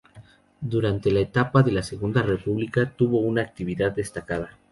Durante 0.73 1.11
la 1.11 1.19
etapa 1.19 1.61
de 1.61 1.71
la 1.73 1.83
Segunda 1.83 2.23
República 2.23 2.89
tuvo 2.89 3.19
una 3.19 3.43
actividad 3.43 3.91
destacada. 3.91 4.57